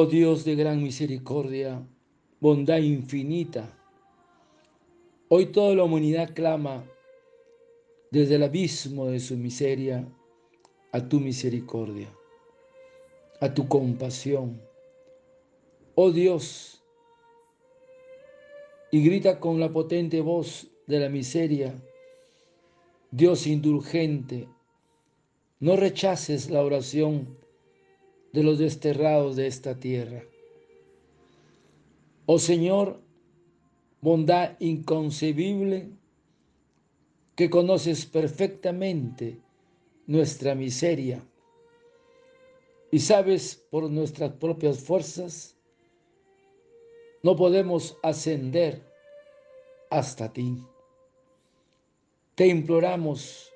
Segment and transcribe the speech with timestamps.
[0.00, 1.84] Oh Dios de gran misericordia,
[2.38, 3.76] bondad infinita,
[5.28, 6.84] hoy toda la humanidad clama
[8.12, 10.08] desde el abismo de su miseria
[10.92, 12.08] a tu misericordia,
[13.40, 14.62] a tu compasión.
[15.96, 16.80] Oh Dios,
[18.92, 21.74] y grita con la potente voz de la miseria,
[23.10, 24.48] Dios indulgente,
[25.58, 27.36] no rechaces la oración
[28.38, 30.22] de los desterrados de esta tierra.
[32.24, 33.00] Oh Señor,
[34.00, 35.88] bondad inconcebible,
[37.34, 39.40] que conoces perfectamente
[40.06, 41.20] nuestra miseria
[42.92, 45.56] y sabes por nuestras propias fuerzas,
[47.24, 48.80] no podemos ascender
[49.90, 50.64] hasta ti.
[52.36, 53.52] Te imploramos,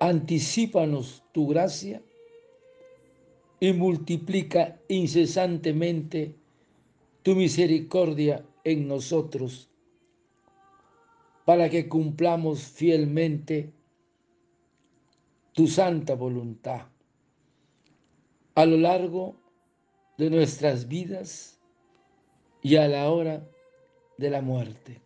[0.00, 2.02] anticípanos tu gracia
[3.60, 6.34] y multiplica incesantemente
[7.22, 9.68] tu misericordia en nosotros,
[11.44, 13.70] para que cumplamos fielmente
[15.52, 16.86] tu santa voluntad
[18.54, 19.36] a lo largo
[20.18, 21.58] de nuestras vidas
[22.62, 23.48] y a la hora
[24.18, 25.00] de la muerte.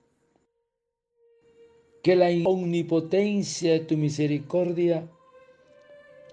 [2.03, 5.09] Que la omnipotencia de tu misericordia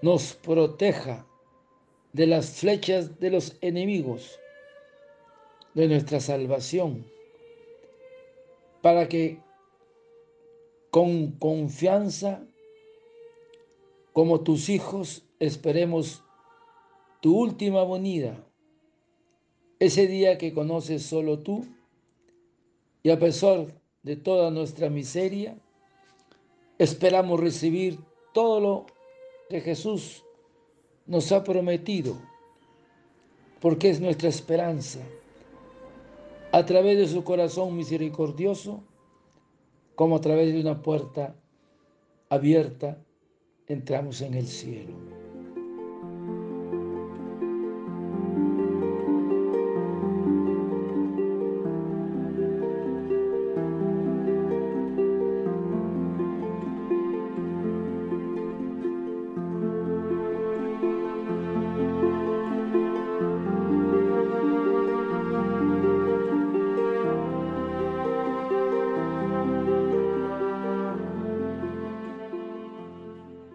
[0.02, 1.26] nos proteja
[2.12, 4.38] de las flechas de los enemigos
[5.74, 7.06] de nuestra salvación,
[8.82, 9.40] para que
[10.90, 12.44] con confianza,
[14.12, 16.22] como tus hijos, esperemos
[17.20, 18.44] tu última venida,
[19.78, 21.66] ese día que conoces solo tú,
[23.02, 25.58] y a pesar de toda nuestra miseria,
[26.78, 27.98] esperamos recibir
[28.34, 28.86] todo lo
[29.48, 30.24] que Jesús
[31.06, 32.16] nos ha prometido,
[33.60, 35.00] porque es nuestra esperanza.
[36.52, 38.82] A través de su corazón misericordioso,
[39.94, 41.34] como a través de una puerta
[42.28, 42.98] abierta,
[43.66, 45.21] entramos en el cielo.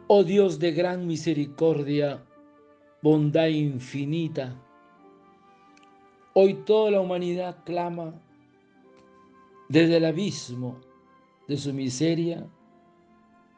[0.10, 2.24] Oh Dios de gran misericordia,
[3.02, 4.56] bondad infinita,
[6.34, 8.14] hoy toda la humanidad clama
[9.68, 10.80] desde el abismo
[11.50, 12.48] de su miseria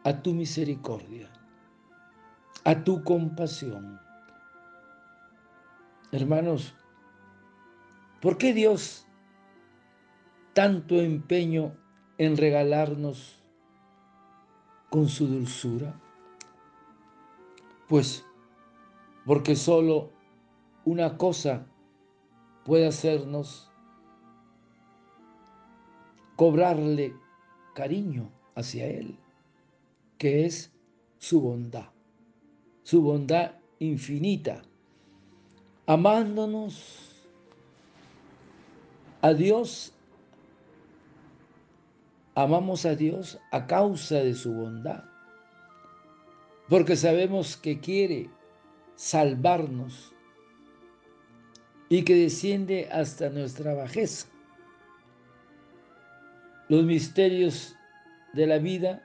[0.04, 1.30] a tu misericordia,
[2.64, 4.00] a tu compasión.
[6.12, 6.74] Hermanos,
[8.22, 9.06] ¿por qué Dios
[10.54, 11.78] tanto empeño
[12.18, 13.40] en regalarnos
[14.90, 15.94] con su dulzura?
[17.90, 18.24] Pues
[19.26, 20.12] porque solo
[20.86, 21.66] una cosa
[22.64, 23.72] puede hacernos
[26.36, 27.16] cobrarle
[27.74, 29.18] cariño hacia Él,
[30.20, 30.72] que es
[31.18, 31.90] su bondad,
[32.84, 34.62] su bondad infinita,
[35.88, 37.28] amándonos
[39.22, 39.94] a Dios,
[42.36, 45.09] amamos a Dios a causa de su bondad
[46.70, 48.30] porque sabemos que quiere
[48.96, 50.14] salvarnos
[51.90, 54.28] y que desciende hasta nuestra bajeza.
[56.68, 57.76] Los misterios
[58.34, 59.04] de la vida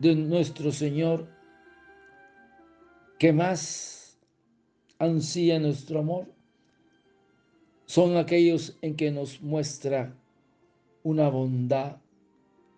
[0.00, 1.28] de nuestro Señor
[3.20, 4.18] que más
[4.98, 6.26] ansía nuestro amor
[7.86, 10.12] son aquellos en que nos muestra
[11.04, 11.98] una bondad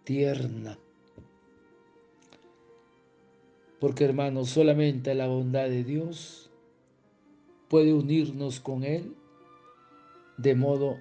[0.04, 0.78] tierna
[3.80, 6.50] porque hermanos, solamente la bondad de Dios
[7.68, 9.14] puede unirnos con Él
[10.36, 10.96] de modo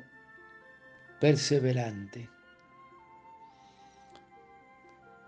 [1.19, 2.29] perseverante.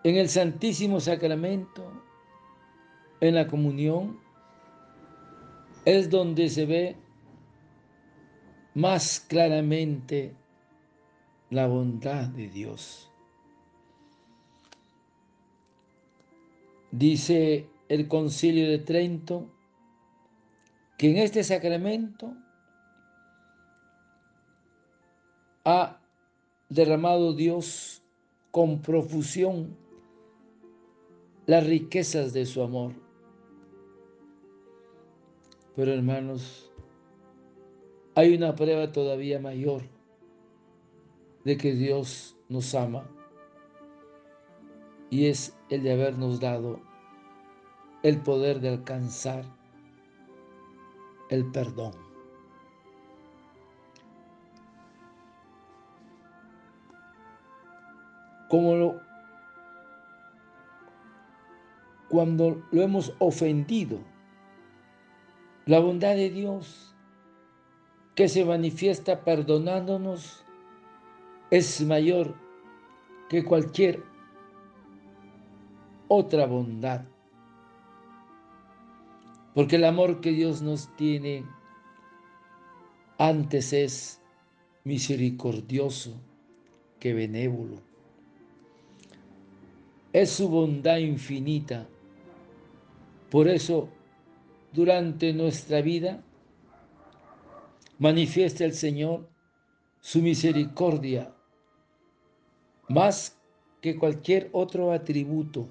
[0.04, 1.92] En el Santísimo Sacramento,
[3.20, 4.20] en la comunión,
[5.86, 6.96] es donde se ve
[8.76, 10.36] más claramente
[11.50, 13.09] la bondad de Dios.
[16.92, 19.52] Dice el concilio de Trento
[20.98, 22.34] que en este sacramento
[25.66, 26.02] ha
[26.68, 28.02] derramado Dios
[28.52, 29.78] con profusión
[31.46, 32.94] las riquezas de su amor.
[35.76, 36.72] Pero hermanos,
[38.16, 39.84] hay una prueba todavía mayor
[41.46, 43.10] de que Dios nos ama
[45.10, 46.80] y es el de habernos dado
[48.04, 49.44] el poder de alcanzar
[51.30, 51.94] el perdón.
[58.50, 59.02] Como lo,
[62.10, 64.00] cuando lo hemos ofendido,
[65.66, 66.96] la bondad de Dios
[68.16, 70.44] que se manifiesta perdonándonos
[71.52, 72.34] es mayor
[73.30, 74.04] que cualquier
[76.10, 77.06] otra bondad.
[79.54, 81.46] Porque el amor que Dios nos tiene
[83.18, 84.22] antes es
[84.84, 86.20] misericordioso
[87.00, 87.82] que benévolo.
[90.12, 91.88] Es su bondad infinita.
[93.30, 93.90] Por eso,
[94.74, 96.24] durante nuestra vida,
[98.00, 99.30] manifiesta el Señor
[100.02, 101.34] su misericordia
[102.88, 103.38] más
[103.82, 105.70] que cualquier otro atributo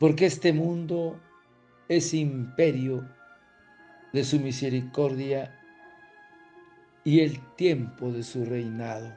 [0.00, 1.20] porque este mundo
[1.86, 3.06] es imperio
[4.14, 5.54] de su misericordia
[7.04, 9.14] y el tiempo de su reinado.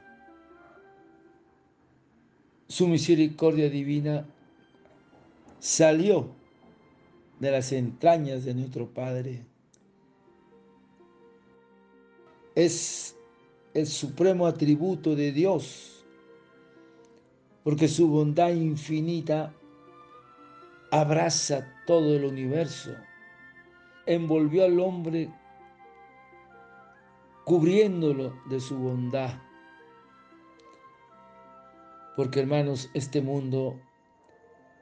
[2.67, 4.25] Su misericordia divina
[5.59, 6.35] salió
[7.39, 9.45] de las entrañas de nuestro Padre.
[12.55, 13.15] Es
[13.73, 16.03] el supremo atributo de Dios,
[17.63, 19.53] porque su bondad infinita
[20.93, 22.95] abraza todo el universo,
[24.05, 25.33] envolvió al hombre
[27.45, 29.41] cubriéndolo de su bondad.
[32.15, 33.81] Porque hermanos, este mundo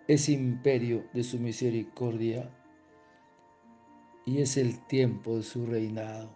[0.09, 2.53] es imperio de su misericordia
[4.25, 6.29] y es el tiempo de su reinado.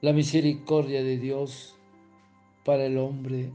[0.00, 1.78] La misericordia de Dios
[2.64, 3.52] para el hombre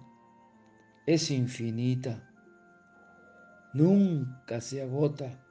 [1.05, 2.28] es infinita
[3.73, 5.45] nunca se agota.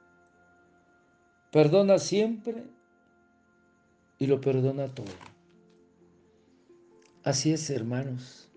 [1.51, 2.63] Perdona siempre
[4.17, 5.07] y lo perdona todo.
[7.23, 8.51] Así es, hermanos.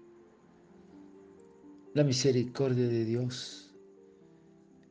[1.94, 3.75] La misericordia de Dios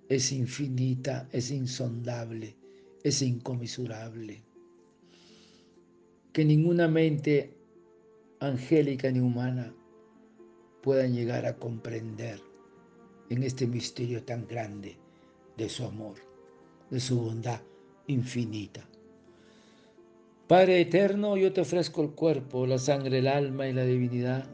[0.08, 2.56] es infinita, es insondable,
[3.04, 4.44] es incomisurable.
[6.32, 7.58] Que ninguna mente
[8.40, 9.74] angélica ni humana
[10.82, 12.51] puedan llegar a comprender
[13.32, 14.98] en este misterio tan grande
[15.56, 16.16] de su amor,
[16.90, 17.62] de su bondad
[18.08, 18.86] infinita.
[20.50, 24.46] Padre eterno, yo te ofrezco el cuerpo, la sangre, el alma y la divinidad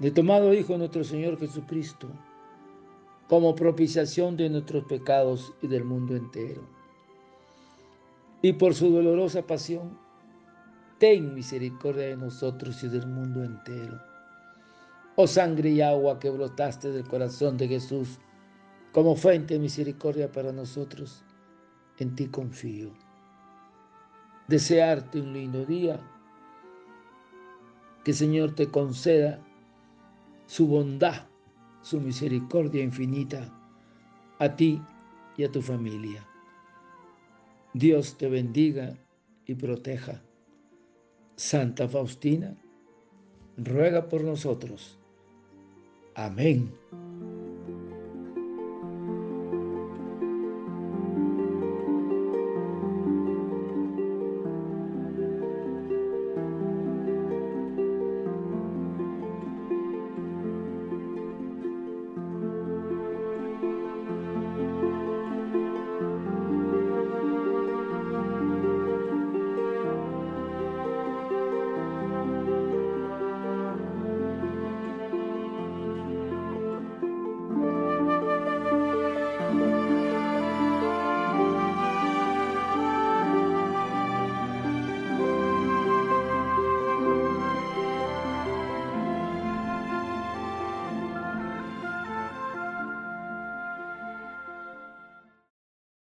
[0.00, 2.08] de tomado Hijo nuestro Señor Jesucristo,
[3.28, 6.62] como propiciación de nuestros pecados y del mundo entero.
[8.42, 9.96] Y por su dolorosa pasión,
[10.98, 14.07] ten misericordia de nosotros y del mundo entero
[15.20, 18.20] oh sangre y agua que brotaste del corazón de Jesús,
[18.92, 21.24] como fuente de misericordia para nosotros,
[21.98, 22.92] en ti confío.
[24.46, 25.98] Desearte un lindo día,
[28.04, 29.44] que Señor te conceda
[30.46, 31.26] su bondad,
[31.82, 33.52] su misericordia infinita
[34.38, 34.80] a ti
[35.36, 36.24] y a tu familia.
[37.74, 38.94] Dios te bendiga
[39.46, 40.22] y proteja.
[41.34, 42.56] Santa Faustina,
[43.56, 44.97] ruega por nosotros
[46.18, 46.66] Amén.